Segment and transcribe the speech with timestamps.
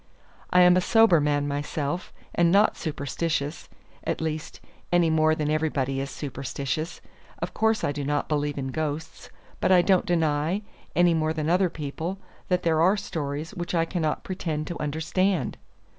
[0.49, 3.69] I am a sober man myself, and not superstitious
[4.03, 4.59] at least
[4.91, 7.01] any more than everybody is superstitious.
[7.37, 9.29] Of course I do not believe in ghosts;
[9.59, 10.63] but I don't deny,
[10.95, 12.17] any more than other people,
[12.47, 15.59] that there are stories which I cannot pretend to understand.